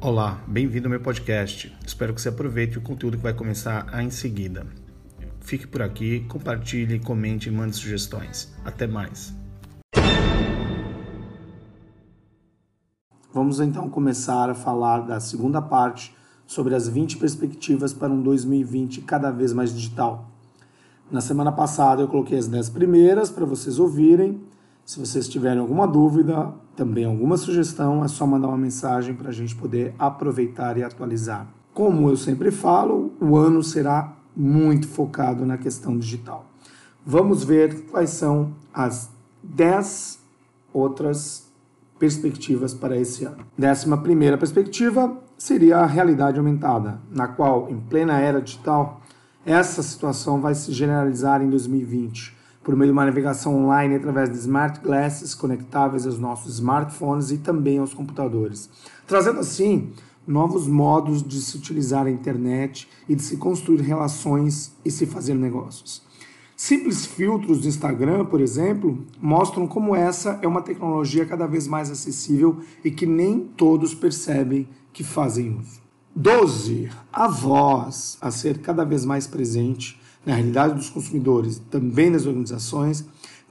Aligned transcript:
Olá, 0.00 0.40
bem-vindo 0.46 0.86
ao 0.86 0.90
meu 0.90 1.00
podcast. 1.00 1.76
Espero 1.84 2.14
que 2.14 2.22
você 2.22 2.28
aproveite 2.28 2.78
o 2.78 2.80
conteúdo 2.80 3.16
que 3.16 3.22
vai 3.24 3.34
começar 3.34 4.00
em 4.00 4.10
seguida. 4.10 4.64
Fique 5.40 5.66
por 5.66 5.82
aqui, 5.82 6.20
compartilhe, 6.28 7.00
comente 7.00 7.48
e 7.48 7.52
mande 7.52 7.74
sugestões. 7.74 8.54
Até 8.64 8.86
mais. 8.86 9.34
Vamos 13.34 13.58
então 13.58 13.90
começar 13.90 14.48
a 14.48 14.54
falar 14.54 15.00
da 15.00 15.18
segunda 15.18 15.60
parte 15.60 16.14
sobre 16.46 16.76
as 16.76 16.88
20 16.88 17.16
perspectivas 17.16 17.92
para 17.92 18.12
um 18.12 18.22
2020 18.22 19.00
cada 19.00 19.32
vez 19.32 19.52
mais 19.52 19.74
digital. 19.74 20.30
Na 21.10 21.20
semana 21.20 21.50
passada 21.50 22.02
eu 22.02 22.06
coloquei 22.06 22.38
as 22.38 22.46
10 22.46 22.70
primeiras 22.70 23.30
para 23.30 23.44
vocês 23.44 23.80
ouvirem. 23.80 24.40
Se 24.88 24.98
vocês 24.98 25.28
tiverem 25.28 25.58
alguma 25.58 25.86
dúvida, 25.86 26.50
também 26.74 27.04
alguma 27.04 27.36
sugestão, 27.36 28.02
é 28.02 28.08
só 28.08 28.26
mandar 28.26 28.48
uma 28.48 28.56
mensagem 28.56 29.14
para 29.14 29.28
a 29.28 29.32
gente 29.32 29.54
poder 29.54 29.94
aproveitar 29.98 30.78
e 30.78 30.82
atualizar. 30.82 31.46
Como 31.74 32.08
eu 32.08 32.16
sempre 32.16 32.50
falo, 32.50 33.12
o 33.20 33.36
ano 33.36 33.62
será 33.62 34.16
muito 34.34 34.88
focado 34.88 35.44
na 35.44 35.58
questão 35.58 35.98
digital. 35.98 36.46
Vamos 37.04 37.44
ver 37.44 37.82
quais 37.90 38.08
são 38.08 38.54
as 38.72 39.10
10 39.42 40.20
outras 40.72 41.52
perspectivas 41.98 42.72
para 42.72 42.96
esse 42.96 43.26
ano. 43.26 43.44
Décima 43.58 43.98
primeira 43.98 44.38
perspectiva 44.38 45.18
seria 45.36 45.80
a 45.80 45.86
realidade 45.86 46.38
aumentada, 46.38 46.98
na 47.10 47.28
qual, 47.28 47.68
em 47.68 47.78
plena 47.78 48.18
era 48.18 48.40
digital, 48.40 49.02
essa 49.44 49.82
situação 49.82 50.40
vai 50.40 50.54
se 50.54 50.72
generalizar 50.72 51.42
em 51.42 51.50
2020 51.50 52.37
por 52.68 52.76
meio 52.76 52.88
de 52.88 52.92
uma 52.92 53.06
navegação 53.06 53.64
online 53.64 53.94
através 53.94 54.30
de 54.30 54.36
smart 54.36 54.80
glasses 54.80 55.34
conectáveis 55.34 56.04
aos 56.04 56.18
nossos 56.18 56.56
smartphones 56.56 57.30
e 57.30 57.38
também 57.38 57.78
aos 57.78 57.94
computadores, 57.94 58.68
trazendo 59.06 59.40
assim 59.40 59.88
novos 60.26 60.66
modos 60.68 61.22
de 61.22 61.40
se 61.40 61.56
utilizar 61.56 62.04
a 62.04 62.10
internet 62.10 62.86
e 63.08 63.14
de 63.14 63.22
se 63.22 63.38
construir 63.38 63.80
relações 63.80 64.76
e 64.84 64.90
se 64.90 65.06
fazer 65.06 65.32
negócios. 65.32 66.02
Simples 66.54 67.06
filtros 67.06 67.62
do 67.62 67.68
Instagram, 67.68 68.26
por 68.26 68.38
exemplo, 68.38 69.02
mostram 69.18 69.66
como 69.66 69.96
essa 69.96 70.38
é 70.42 70.46
uma 70.46 70.60
tecnologia 70.60 71.24
cada 71.24 71.46
vez 71.46 71.66
mais 71.66 71.90
acessível 71.90 72.58
e 72.84 72.90
que 72.90 73.06
nem 73.06 73.40
todos 73.56 73.94
percebem 73.94 74.68
que 74.92 75.02
fazem 75.02 75.58
uso. 75.58 75.80
12. 76.14 76.90
A 77.10 77.28
voz 77.28 78.18
a 78.20 78.30
ser 78.30 78.58
cada 78.58 78.84
vez 78.84 79.06
mais 79.06 79.26
presente 79.26 79.98
na 80.24 80.34
realidade 80.34 80.74
dos 80.74 80.90
consumidores 80.90 81.60
também 81.70 82.12
das 82.12 82.26
organizações, 82.26 83.04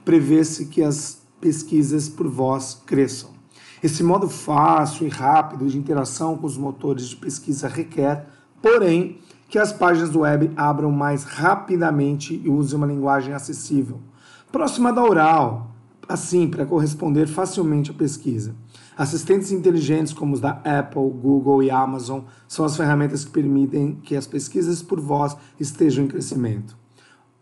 prevê-se 0.04 0.66
que 0.66 0.82
as 0.82 1.20
pesquisas 1.40 2.08
por 2.08 2.28
voz 2.28 2.80
cresçam. 2.86 3.30
Esse 3.82 4.02
modo 4.02 4.28
fácil 4.28 5.06
e 5.06 5.10
rápido 5.10 5.66
de 5.66 5.78
interação 5.78 6.36
com 6.36 6.46
os 6.46 6.56
motores 6.56 7.08
de 7.08 7.16
pesquisa 7.16 7.68
requer, 7.68 8.26
porém, 8.60 9.18
que 9.48 9.58
as 9.58 9.72
páginas 9.72 10.14
web 10.14 10.50
abram 10.56 10.90
mais 10.90 11.24
rapidamente 11.24 12.40
e 12.44 12.48
usem 12.48 12.76
uma 12.76 12.86
linguagem 12.86 13.32
acessível, 13.32 14.00
próxima 14.50 14.92
da 14.92 15.02
oral, 15.02 15.70
assim 16.08 16.48
para 16.48 16.66
corresponder 16.66 17.26
facilmente 17.26 17.90
à 17.90 17.94
pesquisa. 17.94 18.54
Assistentes 18.98 19.52
inteligentes 19.52 20.12
como 20.12 20.34
os 20.34 20.40
da 20.40 20.60
Apple, 20.64 21.08
Google 21.08 21.62
e 21.62 21.70
Amazon 21.70 22.22
são 22.48 22.64
as 22.64 22.76
ferramentas 22.76 23.24
que 23.24 23.30
permitem 23.30 23.94
que 24.02 24.16
as 24.16 24.26
pesquisas 24.26 24.82
por 24.82 24.98
voz 24.98 25.36
estejam 25.60 26.04
em 26.04 26.08
crescimento. 26.08 26.76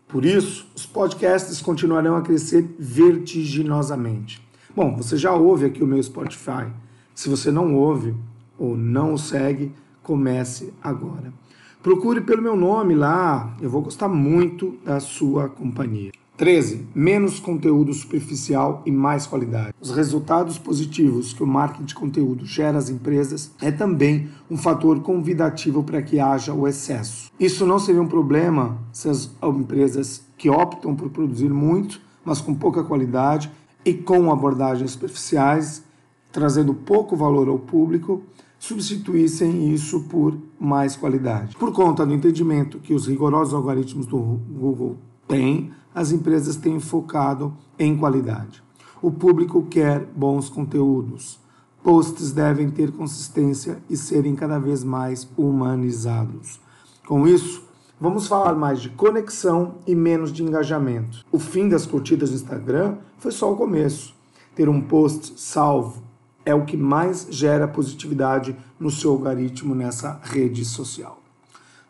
Por 0.07 0.23
isso, 0.23 0.67
os 0.75 0.85
podcasts 0.85 1.59
continuarão 1.59 2.15
a 2.15 2.21
crescer 2.21 2.75
vertiginosamente. 2.77 4.39
Bom, 4.75 4.95
você 4.95 5.17
já 5.17 5.33
ouve 5.33 5.65
aqui 5.65 5.83
o 5.83 5.87
meu 5.87 6.01
Spotify. 6.03 6.67
Se 7.15 7.27
você 7.27 7.49
não 7.49 7.75
ouve 7.75 8.15
ou 8.55 8.77
não 8.77 9.13
o 9.13 9.17
segue, 9.17 9.73
comece 10.03 10.71
agora. 10.79 11.33
Procure 11.81 12.21
pelo 12.21 12.43
meu 12.43 12.55
nome 12.55 12.93
lá, 12.93 13.57
eu 13.59 13.69
vou 13.69 13.81
gostar 13.81 14.07
muito 14.07 14.77
da 14.85 14.99
sua 14.99 15.49
companhia. 15.49 16.11
13. 16.37 16.87
Menos 16.93 17.39
conteúdo 17.39 17.91
superficial 17.95 18.83
e 18.85 18.91
mais 18.91 19.25
qualidade. 19.25 19.73
Os 19.81 19.89
resultados 19.89 20.59
positivos 20.59 21.33
que 21.33 21.41
o 21.41 21.47
marketing 21.47 21.85
de 21.85 21.95
conteúdo 21.95 22.45
gera 22.45 22.77
às 22.77 22.91
empresas 22.91 23.51
é 23.59 23.71
também 23.71 24.29
um 24.49 24.55
fator 24.55 24.99
convidativo 25.01 25.83
para 25.83 26.01
que 26.01 26.19
haja 26.19 26.53
o 26.53 26.67
excesso. 26.67 27.31
Isso 27.39 27.65
não 27.65 27.79
seria 27.79 28.01
um 28.01 28.07
problema 28.07 28.77
se 28.93 29.09
as 29.09 29.31
empresas 29.41 30.23
que 30.37 30.47
optam 30.47 30.95
por 30.95 31.09
produzir 31.09 31.49
muito, 31.49 31.99
mas 32.23 32.39
com 32.39 32.53
pouca 32.53 32.83
qualidade 32.83 33.51
e 33.83 33.91
com 33.95 34.31
abordagens 34.31 34.91
superficiais, 34.91 35.83
trazendo 36.31 36.71
pouco 36.71 37.15
valor 37.15 37.47
ao 37.47 37.57
público, 37.57 38.21
substituíssem 38.59 39.73
isso 39.73 40.01
por 40.01 40.37
mais 40.59 40.95
qualidade. 40.95 41.55
Por 41.55 41.71
conta 41.71 42.05
do 42.05 42.13
entendimento 42.13 42.77
que 42.77 42.93
os 42.93 43.07
rigorosos 43.07 43.55
algoritmos 43.55 44.05
do 44.05 44.17
Google 44.19 44.97
têm, 45.27 45.71
as 45.93 46.11
empresas 46.11 46.55
têm 46.55 46.79
focado 46.79 47.53
em 47.77 47.97
qualidade. 47.97 48.63
O 49.01 49.11
público 49.11 49.63
quer 49.63 50.05
bons 50.15 50.49
conteúdos. 50.49 51.39
Posts 51.83 52.31
devem 52.31 52.69
ter 52.69 52.91
consistência 52.91 53.77
e 53.89 53.95
serem 53.95 54.35
cada 54.35 54.59
vez 54.59 54.83
mais 54.83 55.27
humanizados. 55.37 56.59
Com 57.07 57.27
isso, 57.27 57.63
vamos 57.99 58.27
falar 58.27 58.55
mais 58.55 58.81
de 58.81 58.89
conexão 58.89 59.75
e 59.85 59.95
menos 59.95 60.31
de 60.31 60.43
engajamento. 60.43 61.23
O 61.31 61.39
fim 61.39 61.69
das 61.69 61.85
curtidas 61.85 62.31
no 62.31 62.35
Instagram 62.35 62.97
foi 63.17 63.31
só 63.31 63.51
o 63.51 63.55
começo. 63.55 64.15
Ter 64.55 64.67
um 64.67 64.81
post 64.81 65.39
salvo 65.39 66.01
é 66.43 66.55
o 66.55 66.65
que 66.65 66.77
mais 66.77 67.27
gera 67.29 67.67
positividade 67.67 68.55
no 68.79 68.89
seu 68.89 69.11
algoritmo 69.11 69.75
nessa 69.75 70.19
rede 70.23 70.65
social. 70.65 71.21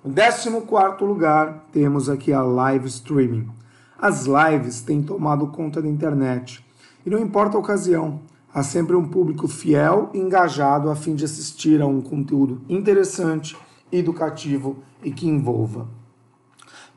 No 0.06 0.13
14 0.13 1.03
lugar, 1.03 1.66
temos 1.72 2.08
aqui 2.08 2.31
a 2.31 2.41
live 2.41 2.88
streaming. 2.88 3.50
As 3.97 4.25
lives 4.25 4.80
têm 4.81 5.02
tomado 5.02 5.47
conta 5.47 5.81
da 5.81 5.88
internet. 5.88 6.63
E 7.03 7.09
não 7.09 7.19
importa 7.19 7.58
a 7.58 7.59
ocasião, 7.59 8.22
há 8.53 8.62
sempre 8.62 8.96
um 8.96 9.08
público 9.08 9.47
fiel 9.47 10.12
e 10.13 10.19
engajado 10.19 10.91
a 10.91 10.96
fim 10.96 11.16
de 11.16 11.25
assistir 11.25 11.81
a 11.81 11.88
um 11.88 12.00
conteúdo 12.00 12.62
interessante, 12.69 13.58
educativo 13.91 14.78
e 15.03 15.12
que 15.12 15.28
envolva. 15.28 15.88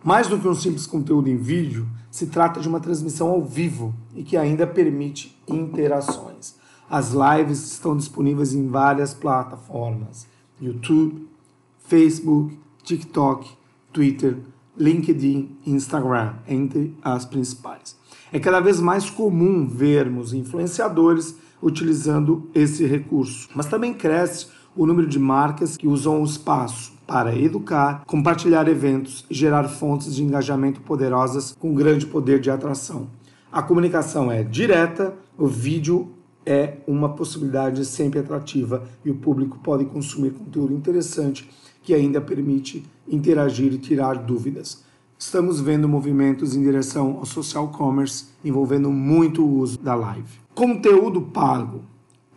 Mais 0.05 0.29
do 0.29 0.39
que 0.39 0.47
um 0.47 0.55
simples 0.55 0.87
conteúdo 0.87 1.29
em 1.29 1.37
vídeo, 1.37 1.89
se 2.11 2.27
trata 2.27 2.61
de 2.61 2.69
uma 2.69 2.81
transmissão 2.81 3.29
ao 3.29 3.43
vivo 3.43 3.95
e 4.15 4.23
que 4.23 4.37
ainda 4.37 4.67
permite 4.67 5.41
interações. 5.49 6.55
As 6.89 7.13
lives 7.13 7.73
estão 7.73 7.97
disponíveis 7.97 8.53
em 8.53 8.69
várias 8.69 9.15
plataformas: 9.15 10.27
YouTube, 10.61 11.29
Facebook, 11.79 12.59
TikTok, 12.83 13.51
Twitter, 13.93 14.39
LinkedIn 14.77 15.59
Instagram, 15.67 16.35
entre 16.49 16.97
as 17.03 17.25
principais. 17.25 17.97
É 18.33 18.39
cada 18.39 18.61
vez 18.61 18.81
mais 18.81 19.11
comum 19.11 19.67
vermos 19.67 20.33
influenciadores 20.33 21.37
utilizando 21.63 22.49
esse 22.55 22.87
recurso, 22.87 23.49
mas 23.55 23.67
também 23.67 23.93
cresce 23.93 24.47
o 24.75 24.87
número 24.87 25.07
de 25.07 25.19
marcas 25.19 25.77
que 25.77 25.87
usam 25.87 26.23
o 26.23 26.25
espaço 26.25 26.93
para 27.07 27.37
educar, 27.37 28.05
compartilhar 28.07 28.69
eventos 28.69 29.27
e 29.29 29.35
gerar 29.35 29.69
fontes 29.69 30.15
de 30.15 30.23
engajamento 30.23 30.81
poderosas 30.81 31.55
com 31.59 31.75
grande 31.75 32.07
poder 32.07 32.41
de 32.41 32.51
atração. 32.51 33.09
A 33.51 33.63
comunicação 33.63 34.31
é 34.31 34.45
direta, 34.45 35.13
o 35.37 35.47
vídeo 35.47 36.13
é 36.47 36.79
uma 36.87 37.09
possibilidade 37.11 37.85
sempre 37.85 38.21
atrativa 38.21 38.85
e 39.05 39.11
o 39.11 39.17
público 39.17 39.59
pode 39.59 39.85
consumir 39.87 40.31
conteúdo 40.31 40.73
interessante 40.73 41.51
que 41.91 41.95
ainda 41.97 42.21
permite 42.21 42.85
interagir 43.09 43.73
e 43.73 43.79
tirar 43.79 44.15
dúvidas. 44.15 44.85
Estamos 45.19 45.61
vendo 45.61 45.89
movimentos 45.89 46.55
em 46.55 46.63
direção 46.63 47.17
ao 47.19 47.27
social 47.27 47.67
commerce 47.67 48.27
envolvendo 48.45 48.93
muito 48.93 49.45
o 49.45 49.59
uso 49.59 49.77
da 49.77 49.97
live. 49.97 50.39
Conteúdo 50.55 51.21
pago. 51.21 51.83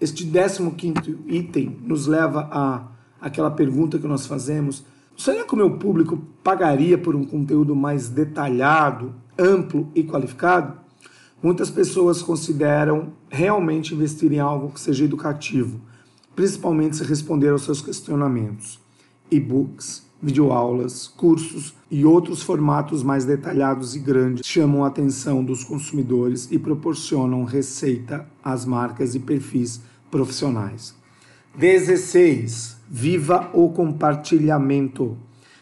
Este 0.01 0.25
15 0.25 1.19
item 1.27 1.77
nos 1.83 2.07
leva 2.07 2.49
a 2.51 2.87
aquela 3.21 3.51
pergunta 3.51 3.99
que 3.99 4.07
nós 4.07 4.25
fazemos: 4.25 4.83
será 5.15 5.43
que 5.43 5.53
o 5.53 5.57
meu 5.57 5.77
público 5.77 6.17
pagaria 6.43 6.97
por 6.97 7.15
um 7.15 7.23
conteúdo 7.23 7.75
mais 7.75 8.09
detalhado, 8.09 9.13
amplo 9.37 9.87
e 9.93 10.01
qualificado? 10.03 10.79
Muitas 11.43 11.69
pessoas 11.69 12.23
consideram 12.23 13.13
realmente 13.29 13.93
investir 13.93 14.33
em 14.33 14.39
algo 14.39 14.71
que 14.71 14.79
seja 14.79 15.05
educativo, 15.05 15.79
principalmente 16.35 16.95
se 16.95 17.03
responder 17.03 17.49
aos 17.49 17.61
seus 17.61 17.83
questionamentos 17.83 18.81
e-books, 19.31 20.03
videoaulas, 20.21 21.07
cursos 21.07 21.73
e 21.91 22.05
outros 22.05 22.41
formatos 22.41 23.03
mais 23.03 23.25
detalhados 23.25 23.95
e 23.95 23.99
grandes 23.99 24.45
chamam 24.45 24.83
a 24.83 24.87
atenção 24.87 25.43
dos 25.43 25.63
consumidores 25.63 26.47
e 26.49 26.57
proporcionam 26.57 27.43
receita 27.43 28.25
às 28.43 28.65
marcas 28.65 29.15
e 29.15 29.19
perfis 29.19 29.81
profissionais. 30.09 30.95
16. 31.55 32.77
Viva 32.89 33.49
o 33.53 33.69
compartilhamento. 33.69 35.17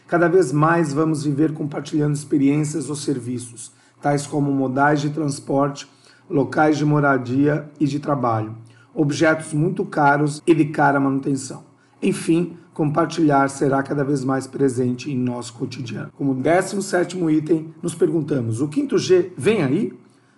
Cada 0.06 0.28
vez 0.28 0.52
mais 0.52 0.92
vamos 0.92 1.24
viver 1.24 1.52
compartilhando 1.52 2.14
experiências 2.14 2.88
ou 2.88 2.94
serviços, 2.94 3.72
tais 4.00 4.26
como 4.26 4.52
modais 4.52 5.00
de 5.00 5.10
transporte, 5.10 5.88
locais 6.28 6.78
de 6.78 6.84
moradia 6.84 7.68
e 7.80 7.86
de 7.86 7.98
trabalho, 7.98 8.56
objetos 8.94 9.52
muito 9.52 9.84
caros 9.84 10.42
e 10.46 10.54
de 10.54 10.66
cara 10.66 11.00
manutenção. 11.00 11.64
Enfim, 12.02 12.56
compartilhar 12.74 13.48
será 13.48 13.82
cada 13.82 14.04
vez 14.04 14.24
mais 14.24 14.46
presente 14.46 15.10
em 15.10 15.18
nosso 15.18 15.54
cotidiano. 15.54 16.10
Como 16.16 16.34
17 16.34 17.18
item, 17.30 17.74
nos 17.82 17.94
perguntamos: 17.94 18.60
o 18.60 18.68
quinto 18.68 18.98
G 18.98 19.32
vem 19.36 19.62
aí? 19.62 19.92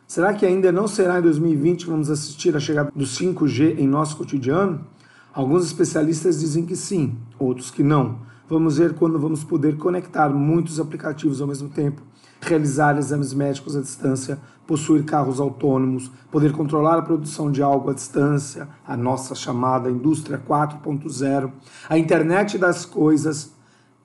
Será 0.06 0.34
que 0.34 0.44
ainda 0.44 0.70
não 0.70 0.86
será 0.86 1.18
em 1.18 1.22
2020 1.22 1.84
que 1.84 1.90
vamos 1.90 2.10
assistir 2.10 2.54
a 2.54 2.60
chegada 2.60 2.92
do 2.94 3.04
5G 3.04 3.78
em 3.78 3.86
nosso 3.86 4.16
cotidiano? 4.16 4.86
Alguns 5.32 5.64
especialistas 5.64 6.40
dizem 6.40 6.64
que 6.66 6.76
sim, 6.76 7.16
outros 7.38 7.70
que 7.70 7.82
não. 7.82 8.18
Vamos 8.48 8.76
ver 8.76 8.94
quando 8.94 9.18
vamos 9.18 9.42
poder 9.42 9.76
conectar 9.76 10.28
muitos 10.28 10.78
aplicativos 10.78 11.40
ao 11.40 11.48
mesmo 11.48 11.70
tempo, 11.70 12.02
realizar 12.44 12.96
exames 12.96 13.34
médicos 13.34 13.76
à 13.76 13.80
distância, 13.80 14.38
possuir 14.66 15.04
carros 15.04 15.40
autônomos, 15.40 16.10
poder 16.30 16.52
controlar 16.52 16.98
a 16.98 17.02
produção 17.02 17.50
de 17.50 17.62
algo 17.62 17.90
à 17.90 17.94
distância, 17.94 18.68
a 18.86 18.96
nossa 18.96 19.34
chamada 19.34 19.90
indústria 19.90 20.38
4.0, 20.38 21.50
a 21.88 21.98
internet 21.98 22.56
das 22.56 22.84
coisas 22.84 23.52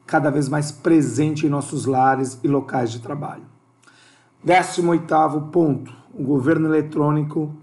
cada 0.05 0.29
vez 0.29 0.49
mais 0.49 0.71
presente 0.71 1.45
em 1.45 1.49
nossos 1.49 1.85
lares 1.85 2.39
e 2.43 2.47
locais 2.47 2.91
de 2.91 2.99
trabalho. 2.99 3.43
18 4.43 5.41
ponto. 5.51 5.93
O 6.13 6.23
governo 6.23 6.67
eletrônico 6.67 7.53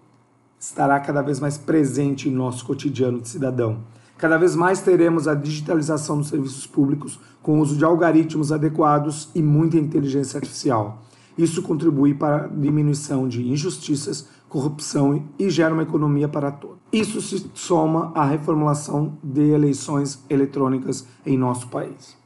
estará 0.58 1.00
cada 1.00 1.22
vez 1.22 1.40
mais 1.40 1.58
presente 1.58 2.28
em 2.28 2.32
nosso 2.32 2.64
cotidiano 2.64 3.20
de 3.20 3.28
cidadão. 3.28 3.80
Cada 4.18 4.38
vez 4.38 4.56
mais 4.56 4.80
teremos 4.80 5.28
a 5.28 5.34
digitalização 5.34 6.18
dos 6.18 6.28
serviços 6.28 6.66
públicos 6.66 7.20
com 7.42 7.58
o 7.58 7.62
uso 7.62 7.76
de 7.76 7.84
algoritmos 7.84 8.50
adequados 8.50 9.28
e 9.34 9.42
muita 9.42 9.76
inteligência 9.76 10.38
artificial. 10.38 11.02
Isso 11.36 11.62
contribui 11.62 12.14
para 12.14 12.44
a 12.44 12.48
diminuição 12.48 13.28
de 13.28 13.46
injustiças, 13.46 14.26
corrupção 14.48 15.28
e 15.38 15.50
gera 15.50 15.74
uma 15.74 15.82
economia 15.82 16.28
para 16.28 16.50
todos. 16.50 16.78
Isso 16.90 17.20
se 17.20 17.50
soma 17.52 18.10
à 18.14 18.24
reformulação 18.24 19.18
de 19.22 19.50
eleições 19.50 20.24
eletrônicas 20.30 21.06
em 21.26 21.36
nosso 21.36 21.68
país. 21.68 22.16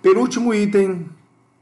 Penúltimo 0.00 0.54
item, 0.54 1.06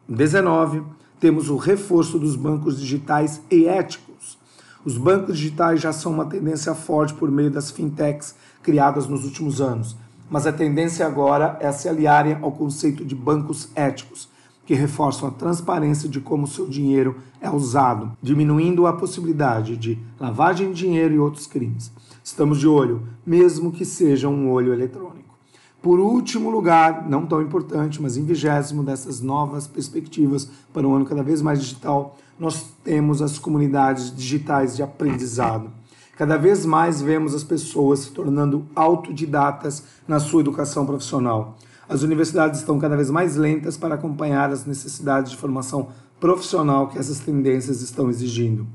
19, 0.09 0.83
temos 1.19 1.51
o 1.51 1.57
reforço 1.57 2.19
dos 2.19 2.37
bancos 2.37 2.79
digitais 2.79 3.43
e 3.51 3.67
éticos. 3.67 4.39
Os 4.85 4.99
bancos 4.99 5.39
digitais 5.39 5.81
já 5.81 5.93
são 5.93 6.11
uma 6.11 6.25
tendência 6.25 6.75
forte 6.75 7.15
por 7.15 7.31
meio 7.31 7.53
das 7.53 7.71
fintechs 7.71 8.35
criadas 8.65 9.07
nos 9.07 9.25
últimos 9.25 9.61
anos, 9.61 9.97
mas 10.29 10.45
a 10.45 10.53
tendência 10.53 11.07
agora 11.07 11.57
é 11.61 11.71
se 11.71 11.89
aliarem 11.89 12.37
ao 12.43 12.51
conceito 12.51 13.05
de 13.05 13.15
bancos 13.15 13.69
éticos, 13.77 14.29
que 14.67 14.75
reforçam 14.75 15.29
a 15.29 15.33
transparência 15.33 16.09
de 16.09 16.21
como 16.21 16.49
seu 16.49 16.67
dinheiro 16.67 17.17
é 17.41 17.49
usado, 17.49 18.11
diminuindo 18.21 18.87
a 18.87 18.93
possibilidade 18.93 19.77
de 19.77 19.99
lavagem 20.19 20.73
de 20.73 20.81
dinheiro 20.81 21.15
e 21.15 21.19
outros 21.19 21.47
crimes. 21.47 21.93
Estamos 22.25 22.59
de 22.59 22.67
olho, 22.67 23.07
mesmo 23.25 23.71
que 23.71 23.85
seja 23.85 24.29
um 24.29 24.51
olho 24.51 24.73
eletrônico. 24.73 25.33
Por 25.81 25.99
último 25.99 26.49
lugar, 26.49 27.09
não 27.09 27.27
tão 27.27 27.43
importante, 27.43 28.01
mas 28.01 28.17
em 28.17 28.25
vigésimo 28.25 28.85
dessas 28.85 29.21
novas 29.21 29.67
perspectivas 29.67 30.49
para 30.73 30.87
um 30.87 30.95
ano 30.95 31.05
cada 31.05 31.25
vez 31.25 31.43
mais 31.43 31.61
digital, 31.61 32.17
nós 32.43 32.75
temos 32.83 33.23
as 33.23 33.39
comunidades 33.39 34.13
digitais 34.13 34.75
de 34.75 34.83
aprendizado. 34.83 35.71
Cada 36.17 36.37
vez 36.37 36.67
mais 36.67 37.01
vemos 37.01 37.37
as 37.37 37.45
pessoas 37.45 38.01
se 38.01 38.11
tornando 38.11 38.67
autodidatas 38.75 39.85
na 40.09 40.19
sua 40.19 40.41
educação 40.41 40.85
profissional. 40.85 41.57
As 41.89 42.03
universidades 42.03 42.59
estão 42.59 42.81
cada 42.81 42.97
vez 42.97 43.11
mais 43.11 43.37
lentas 43.37 43.77
para 43.77 43.95
acompanhar 43.95 44.51
as 44.51 44.67
necessidades 44.67 45.31
de 45.31 45.37
formação 45.37 45.91
profissional 46.19 46.89
que 46.89 46.99
essas 46.99 47.21
tendências 47.21 47.81
estão 47.81 48.11
exigindo. 48.11 48.67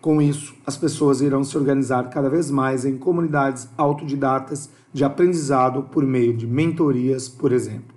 Com 0.00 0.22
isso, 0.22 0.54
as 0.66 0.78
pessoas 0.78 1.20
irão 1.20 1.44
se 1.44 1.58
organizar 1.58 2.08
cada 2.08 2.30
vez 2.30 2.50
mais 2.50 2.86
em 2.86 2.96
comunidades 2.96 3.68
autodidatas 3.76 4.70
de 4.94 5.04
aprendizado 5.04 5.82
por 5.82 6.06
meio 6.06 6.34
de 6.34 6.46
mentorias, 6.46 7.28
por 7.28 7.52
exemplo. 7.52 7.93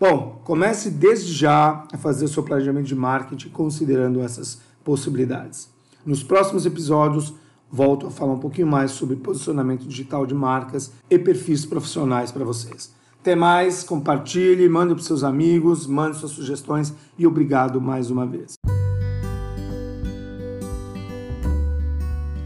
Bom, 0.00 0.40
comece 0.44 0.90
desde 0.90 1.30
já 1.30 1.84
a 1.92 1.98
fazer 1.98 2.26
seu 2.26 2.42
planejamento 2.42 2.86
de 2.86 2.94
marketing 2.94 3.50
considerando 3.50 4.22
essas 4.22 4.58
possibilidades. 4.82 5.68
Nos 6.06 6.22
próximos 6.22 6.64
episódios, 6.64 7.34
volto 7.70 8.06
a 8.06 8.10
falar 8.10 8.32
um 8.32 8.38
pouquinho 8.38 8.66
mais 8.66 8.92
sobre 8.92 9.14
posicionamento 9.16 9.86
digital 9.86 10.24
de 10.24 10.34
marcas 10.34 10.90
e 11.10 11.18
perfis 11.18 11.66
profissionais 11.66 12.32
para 12.32 12.46
vocês. 12.46 12.94
Até 13.20 13.34
mais, 13.34 13.84
compartilhe, 13.84 14.66
mande 14.70 14.94
para 14.94 15.04
seus 15.04 15.22
amigos, 15.22 15.86
mande 15.86 16.16
suas 16.16 16.32
sugestões 16.32 16.94
e 17.18 17.26
obrigado 17.26 17.78
mais 17.78 18.10
uma 18.10 18.24
vez. 18.24 18.54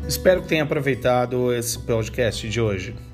Espero 0.08 0.42
que 0.42 0.48
tenha 0.48 0.64
aproveitado 0.64 1.52
esse 1.52 1.78
podcast 1.78 2.48
de 2.48 2.60
hoje. 2.60 3.13